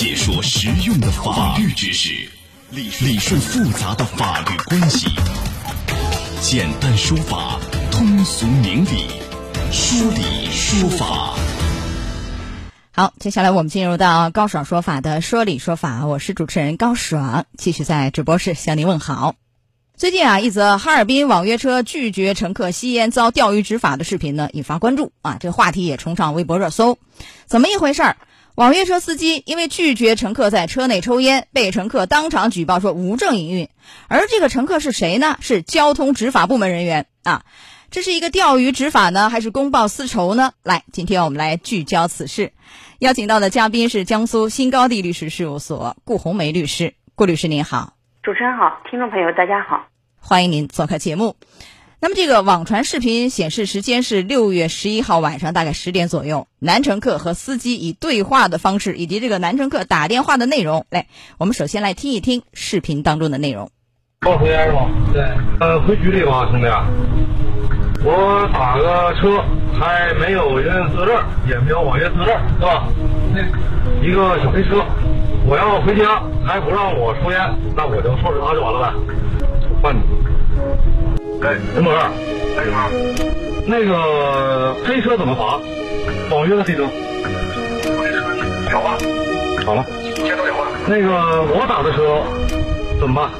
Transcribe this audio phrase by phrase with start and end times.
[0.00, 2.08] 解说实用的法律知识，
[2.70, 5.10] 理理顺复杂的法律关系，
[6.40, 7.60] 简单说法，
[7.90, 9.08] 通俗明理，
[9.70, 11.34] 说理说法。
[12.92, 19.34] 好，接下来我们进入到高爽说法的说理说法，我是主持人高爽，继续在直播室向您问好。
[19.98, 26.96] 最近啊，一则哈尔滨网约车拒绝乘客吸烟遭钓鱼执法的视频呢，引发关注啊，这个话题也冲上微博热搜。
[27.44, 28.16] 怎么一回事儿？
[28.56, 33.68] 网约车司机因为拒绝乘客在车内抽烟，被乘客当场举报说无证营运。
[34.08, 35.38] 而这个乘客是谁呢？
[35.40, 37.44] 是交通执法部门人员啊。
[37.90, 40.52] 这是一个钓鱼执法呢，还是公报私仇呢？
[40.62, 42.52] 来，今天我们来聚焦此事。
[42.98, 46.94] 邀请到的嘉宾是江苏新高地律师事务所顾红梅律师。
[47.14, 49.86] 顾律师您好，主持人好，听众朋友大家好。
[50.20, 51.34] 欢迎您做客节目。
[52.02, 60.86] 那么，这个网传视频显示时间是六月十一号晚上大概十点左右，男乘客和司机以对话的方式，以及这个男乘客打电话的内容。
[60.88, 63.70] 来，我们首先来听一听视频当中的内容。
[64.20, 64.88] 报抽烟是吧？
[65.12, 65.22] 对。
[65.60, 66.66] 呃，回局里吧，兄弟。
[68.02, 69.44] 我打个车，
[69.78, 72.88] 还没有营业资格证，也没有网约资格证，是吧？
[73.34, 73.42] 那
[74.02, 74.82] 一个小黑车，
[75.46, 77.38] 我要回家，还不让我抽烟，
[77.76, 78.94] 那我就收拾他就完了呗。
[79.82, 81.19] 换你。
[81.42, 81.98] 哎，陈博士，
[82.58, 82.90] 哎什么？
[83.66, 85.58] 那个黑车怎么罚？
[86.34, 86.86] 网约的黑车。
[88.70, 88.98] 少吧。
[89.64, 89.84] 好了。
[90.16, 90.68] 先都有啊。
[90.86, 92.22] 那个我打的车
[93.00, 93.30] 怎么办？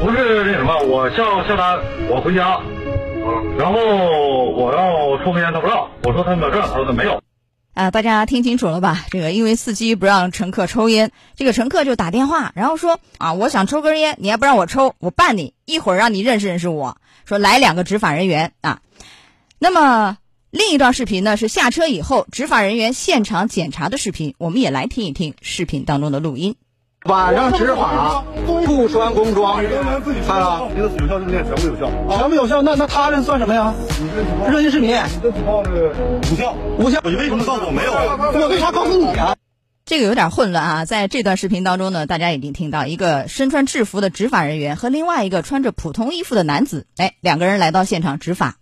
[0.00, 2.58] 不是那什么，我下下单，我回家，
[3.56, 3.78] 然后
[4.50, 7.20] 我要抽根烟，他不让，我说他没有证，他说他没有。
[7.78, 9.06] 啊，大家听清楚了吧？
[9.08, 16.96] 这个因为司机不让乘客抽烟，这个乘客就打电话，然后说啊，我想抽根烟，你还不让我抽，我办你，一会儿让你认识认识我。
[17.24, 18.80] 说来两个执法人员啊。
[19.60, 20.18] 那么
[20.50, 26.56] 另一段视频呢，是下车以后执法人员现场检查的视频，我们也来听一听视频当中的录音。
[27.08, 29.56] 晚上执法不穿工装，
[30.26, 32.60] 看了，你的有效证件全部有效，全部有效。
[32.60, 33.72] 那那他这算什么呀？
[34.46, 35.90] 热心市民，你这举报是
[36.30, 37.00] 无效，无效。
[37.04, 37.92] 你为什么告诉我没有？
[37.92, 39.34] 我为啥告诉你啊？
[39.86, 40.84] 这个有点混乱啊！
[40.84, 48.58] 在这段视频当中呢，大家已经听到一个身穿制服的执法人员和另外一个穿着普通衣服的男子，哎，两个人来到现场执法。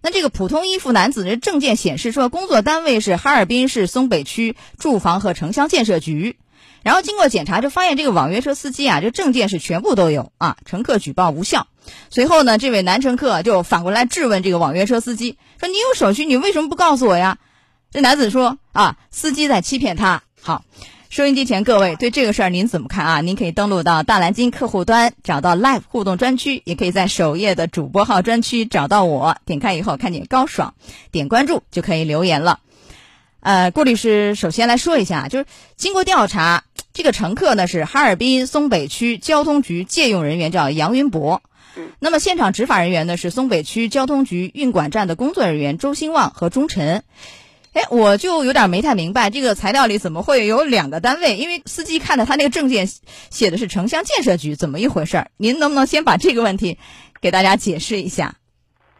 [0.00, 6.36] 那这个普通衣服男子的证件显示说，工作单位是哈尔滨市松北区住房和城乡建设局。
[6.82, 10.56] 然后经过检查，就发现这个网约车司机啊，这证件是全部都有啊。
[10.64, 11.66] 乘客举报无效。
[12.08, 17.38] 随后呢，这位男乘客就反过来质问这个网约车司机，说：“你有手续，你为什么不告诉我呀？”
[17.90, 20.64] 这男子说：“啊，司机在欺骗他。”好，
[21.08, 23.20] 收音机前各位对这个事儿您怎么看啊？
[23.20, 30.74] 您可以登录到大蓝鲸客户端，找到 Live 互动专区，也可以在首页的主播号专区找到我，点开以后看见高爽，
[31.10, 32.60] 点关注就可以留言了。
[33.40, 35.46] 呃，郭律师首先来说一下，就是
[35.76, 36.64] 经过调查。
[36.92, 41.40] 这个乘客呢是哈尔滨松北区交通局借用人员，叫杨云博。
[42.00, 47.04] 那么现场执法人员呢是松北区交通局运管站的工作人员周兴旺和钟晨。
[47.72, 51.36] 哎，我就有点没太明白，这个材料里怎么会有两个单位？
[51.36, 55.30] 因为司机看的他那个证件写的是城乡建设局，怎么一回事儿？
[55.36, 56.76] 您能不能先把这个问题
[57.20, 58.34] 给大家解释一下？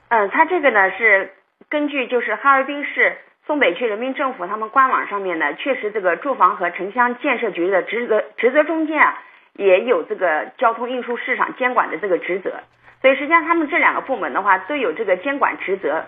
[0.08, 1.32] 嗯，他这个呢是
[1.68, 3.18] 根据就是哈尔滨市。
[3.50, 9.18] 松北区人民政府他们官网上面呢，确实这个住房和城乡建设局的职责职责中间啊，
[9.54, 12.60] 也有这个交通运输市场监管的这个职责，
[13.02, 16.06] 所以实际上他们这两个部门的话都有这个监管职责，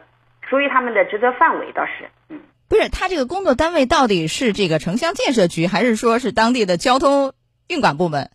[0.48, 2.10] 属于他们的职责范围倒是。
[2.28, 2.38] 嗯，
[2.69, 7.32] 不是他这个工作单位到底是这个城乡建设局，还是说是当地的交通
[7.69, 8.31] 运管部门？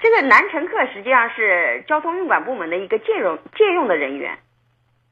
[0.00, 4.38] 这个男乘客实际上是交通运管部门的一个借用借用的人员，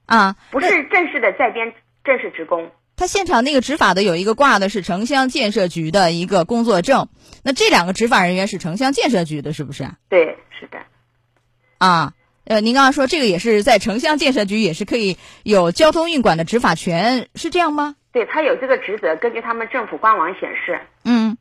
[0.06, 2.72] 啊，不是正式的在编正式职工。
[2.97, 7.09] 他现场那个执法的有一个挂的是城乡建设局的一个工作证，
[7.43, 9.88] 那这两个执法人员是城乡建设局的，是不是？
[10.09, 10.78] 对，是的。
[11.78, 12.12] 啊，
[12.44, 17.97] 呃，您刚刚说这个也是在城乡建设局也是可以有交通运管的执法权，是这样吗？
[18.12, 20.81] 对他有这个职责，根据他们政府官网显示。
[21.04, 21.37] 嗯，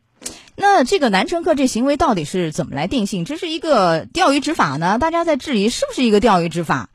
[0.56, 3.25] 那这个男乘客这行为到底是怎么来定性？
[3.25, 4.98] 这是一个钓鱼执法呢？
[4.98, 6.89] 大家在质疑是不是一个钓鱼执法，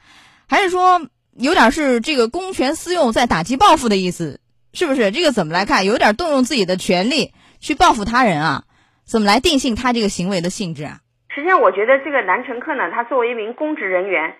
[0.48, 1.00] 还是说
[1.36, 4.40] 有点是这个公权私用在打击报复的意思？
[4.72, 5.84] 是不是这个怎么来看？
[5.84, 8.62] 有点动用自己的权利去报复他人啊？
[9.04, 11.00] 怎么来定性他这个行为的性质啊？
[11.30, 14.36] 实际上，我觉得这个男乘客呢，他作为一名公职人员，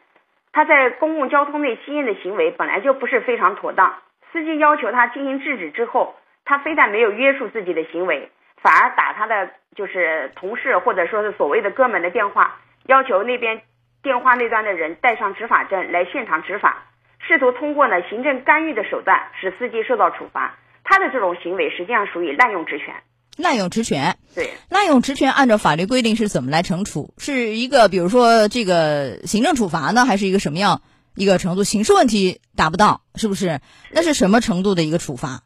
[0.53, 3.95] 他在公共交通内吸烟的行为本来就不是非常妥当。
[4.33, 6.15] 司机要求他进行制止之后，
[6.45, 13.63] 他非但没有约束自己的行为，反而打他的就是同事或者说是所谓的哥们的电话，要求那边
[14.03, 16.85] 电话那端的人带上执法证来现场执法。
[17.29, 22.95] 试图通过呢行政干预的手段使司机受到处罚，他的这种行为实际上属于滥用职权。
[23.37, 24.17] 滥用职权。
[24.35, 27.13] 对，滥用职权按照法律规定是怎么来惩处？
[27.19, 30.81] 是一个比如说这个行政处罚呢，还是一个什么样
[31.15, 31.65] 一个程度？
[31.65, 33.61] 刑事问题达不到，是不是？
[33.93, 35.43] 那是什么程度的一个处罚？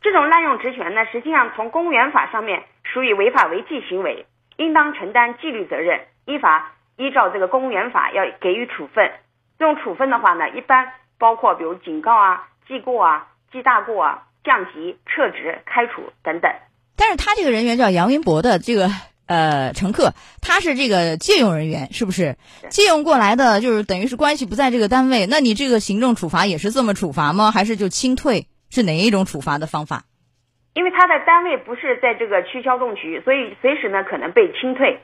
[0.00, 4.24] 这种滥用职权呢，实际上从公务员法上面属于违法违纪行为，
[4.56, 9.10] 应当承担纪律责任，依法依照这个公务员法要给予处分。
[9.58, 10.86] 这种处分的话呢，一般
[11.18, 16.50] 包括比如警告啊、记过啊、记大过啊、降级、撤职、开除等等。
[16.96, 18.90] 但是他这个人员叫杨云博的这个
[19.26, 22.36] 呃乘客，他是这个借用人员，是不是？
[22.70, 27.50] 借用过来的，就是等于是关系不在这个单位，那你这个行政处罚也是这么处罚吗？
[27.50, 28.46] 还是就清退？
[28.68, 30.04] 是哪一种处罚的方法？
[30.74, 35.00] 因为他的单位不是在这个区交通局，所以随时呢可能被清退。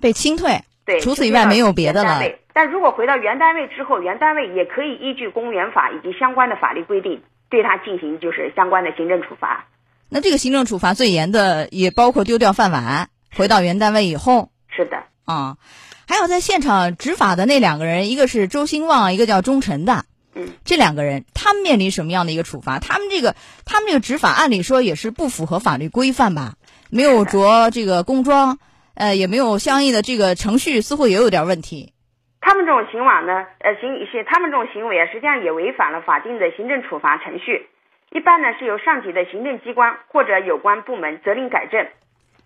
[0.00, 0.62] 被清退。
[0.86, 2.20] 对，除此以外没有别的了。
[2.52, 9.66] 但如果回到原单位之后，原单位也可以依据公务员法以及相关的法律规定，对他进行就是相关的行政处罚。
[10.08, 14.50] 那这个行政处罚最严的也包括丢掉饭碗，回到原单位以后。
[14.68, 15.02] 是的。
[15.24, 15.56] 啊，
[16.06, 20.04] 还有在现场执法的那两个人，一个是周兴旺，一个叫钟晨的。
[20.34, 20.48] 嗯。
[20.64, 22.78] 这两个人，他们面临什么样的一个处罚？
[22.78, 23.34] 他们这个，
[23.64, 26.54] 他们这个执法，按理说也是不符合法律规范吧？
[26.90, 28.58] 没有着这个工装。
[28.94, 31.92] 呃，也没有相应的这个程序，似乎也有点问题。
[32.40, 37.66] 他们这种行往呢，呃，行是他们这种行为啊，实际上也违反了法定的行政处罚程序。
[38.10, 41.86] 一般呢是由上级的行政机关或者有关部门责令改正，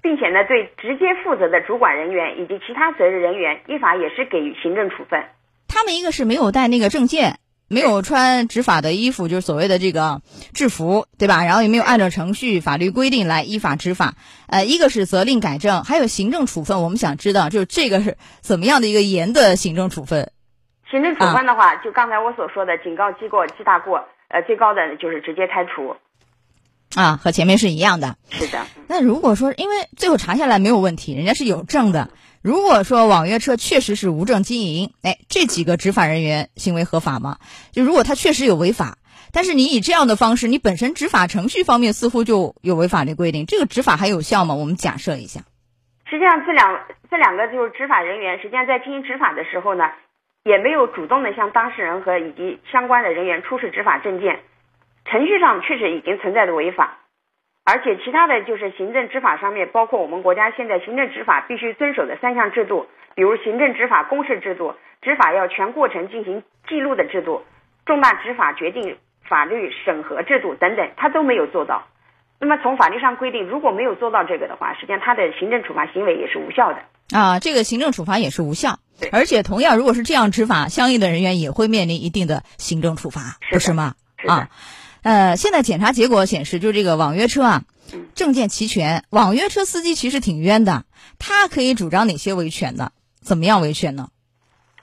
[0.00, 5.24] 并且呢对直接负责的主管人员以及其他责任人员，依法也是给予行政处分。
[5.68, 7.40] 他们一个是没有带那个证件。
[7.68, 10.22] 没有穿执法的衣服，就是所谓的这个
[10.54, 11.44] 制服，对吧？
[11.44, 14.14] 然后也没有按照程序、法律规定来依法执法。
[14.46, 16.82] 呃，一个是责令改正，还有行政处分。
[16.82, 20.32] 我们想知道，就是这个是怎么样的一个严的行政处分？
[20.90, 23.98] 行政处分的话，就刚才我所说的警告、记过、记大过，
[24.28, 25.94] 呃，最高的就是直接开除。
[26.94, 28.16] 啊，和前面是一样的。
[28.30, 28.64] 是的。
[28.86, 32.08] 那如果说，因为最后查下来没有问题，人家是有证的。
[32.42, 37.38] 如果说网约车确实是无证经营，哎，这几个执法人员行为合法吗？
[37.72, 38.98] 就如果他确实有违法，
[39.32, 44.54] 但是你以这样的方式，你本身执法程序方面似乎就有违法律规定，这个执法还有效吗？
[44.54, 45.40] 我们假设一下。
[46.08, 46.80] 实际上，这两
[47.10, 49.90] 这两个就是执法人员，实际上在进行执法的时候呢，
[50.44, 54.40] 也没有主动的向当事人和以及相关的人员出示执法证件，
[55.04, 56.98] 程序上确实已经存在着违法。
[57.68, 64.72] 而且其他的就是行政执法上面，包括我们国家现在行政执法必须遵守的三项制度，比如行政执法公示制度、
[65.02, 67.42] 执法要全过程进行记录的制度、
[67.84, 68.96] 重大执法决定
[69.28, 71.86] 法律审核制度等等，他都没有做到。
[72.40, 76.78] 那么从法律上规定，如果没有做到这个的话，实际上他的行政处罚行为也是无效的
[77.18, 77.38] 啊。
[77.38, 78.78] 这个行政处罚也是无效，
[79.12, 83.92] 而且同样，如果是这样执法，相应的人员也会面临一定的行政处罚，不是吗？
[84.26, 84.48] 啊。
[85.02, 87.62] 呃，现在检查结果显示，就是这个网约车啊，
[88.14, 89.04] 证件齐全。
[89.10, 90.84] 网约车司机其实挺冤的，
[91.18, 92.90] 他可以主张哪些维权呢？
[93.20, 94.08] 怎么样维权呢？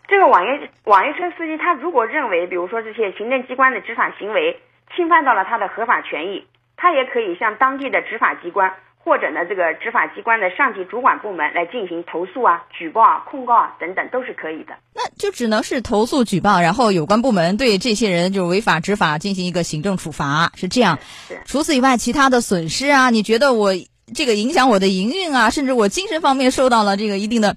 [0.08, 4.60] 这个网约网约车司机，他如果认为，比如说这些行政机关的执法行为
[4.96, 6.46] 侵犯到了他的合法权益，
[6.78, 8.74] 他也可以向当地的执法机关。
[9.06, 14.74] 或者呢，这个执法机关的上级主管部门来进行投诉啊、举报啊、控告啊等等，都是可以的。
[14.96, 20.98] 那就只能是投诉举报，然后有关部门对这些人就是违法执法进行一个行政处罚，是这样。
[21.46, 23.72] 除此以外，其他的损失啊，你觉得我
[24.16, 27.56] 这个影响我的营运啊，甚至我精神方面受到了这个一定的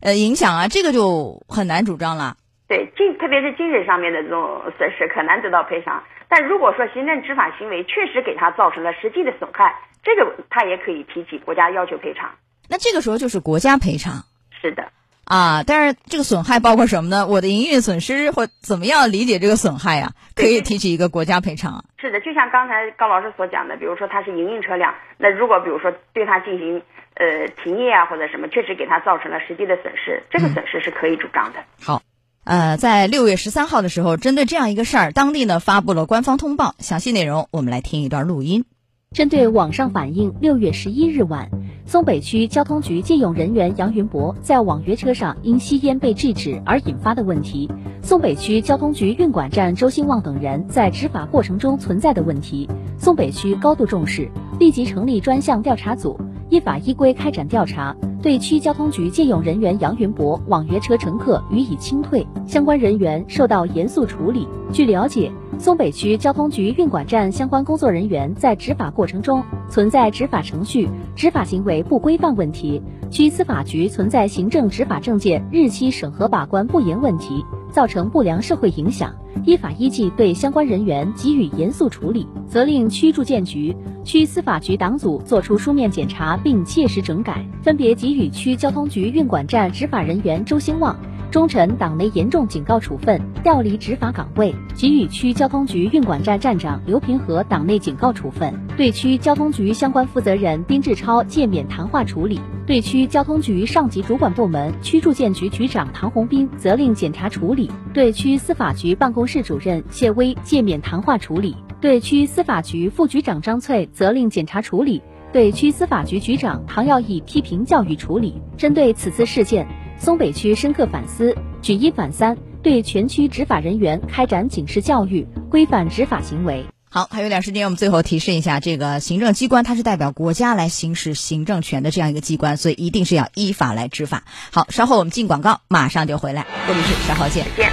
[0.00, 2.36] 呃影响啊，这个就很难主张了。
[2.70, 6.04] 对，精特别是精神上面的这种损失，可难得到赔偿。
[6.28, 9.74] 但如果说行政执法行为确实给他造成了实际的损害，
[10.04, 12.30] 这个他也可以提起国家要求赔偿。
[12.68, 14.22] 那这个时候就是国家赔偿。
[14.62, 14.92] 是的。
[15.24, 17.26] 啊，但是这个损害包括什么呢？
[17.26, 20.12] 我的营运损失或怎么样理解这个损害呀？
[20.36, 21.84] 可以提起一个国家赔偿。
[21.98, 26.80] 是的，就像刚才高老师所讲的，比如说他是营运车辆，那如果比如说对他进行
[27.14, 31.58] 呃停业啊或者什么，确实给他造成了实际的损失，这个损失是可以主张的。
[31.82, 32.00] 好。
[32.44, 38.64] 呃，在六月十三号的时候，针对这样一个事儿，当地呢发布了官方通报，详细内容我们来听一段录音。
[39.12, 41.50] 针对网上反映，六月十一日晚，
[41.84, 47.68] 松北区交通局借用人员杨云博在网约车上因吸烟被制止而引发的问题，
[48.02, 52.68] 松北区交通局运管站周兴旺等人在执法过程中存在的问题，
[52.98, 54.30] 松北区高度重视，
[54.60, 56.18] 立即成立专项调查组，
[56.50, 57.96] 依法依规开展调查。
[58.22, 64.46] 对区交通局借用人员杨云博网约车乘客予以清退，相关人员受到严肃处理。
[64.70, 77.44] 据了解，松北区交通局运管站相关工作人员在执法过程中存在执法程序、执法行为不规范问题，区司法局存在行政执法证件日期审核把关不严问题。
[77.70, 79.14] 造成不良社会影响，
[79.44, 90.98] 依法依纪对相关人员给予严肃处理，责令区住建局、区司法局党组作出书面检查并切实整改，分别给予区交通局运管站执法人员周兴旺。
[91.30, 115.00] 中惩党内严重警告处分，调离执法岗位；给予区交通局运管站站长刘平和党内警告处分；对区交通局相关负责人丁志超诫勉谈话处理；对区交通局上级主管部门区住建局局长唐红斌责令检查处理；对区司法局办公室主任谢威诫勉谈话处理；对区司法局副局长张翠责令检查处理；
[115.32, 118.42] 对区司法局局长唐耀义批评教育处理。
[118.56, 119.64] 针对此次事件。
[120.00, 126.64] 松北区深刻反思，举一反三，对全区执法人员开展警示教育，规范执法行为。
[126.88, 134.24] 好，还有点时间，我们最后提示一下，这个行政机关它是代表国家来行使行政权的这样一个机关，所以一定是要依法来执法。
[134.50, 136.46] 好，稍后我们进广告，马上就回来。
[136.66, 137.44] 我们是，稍后见。
[137.54, 137.70] 见。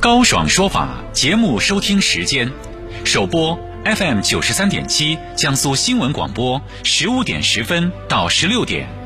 [0.00, 2.50] 高爽说法节目收听时间，
[3.04, 9.05] 首播 FM 九十三点七，江苏新闻广播，十五点十分到十六点。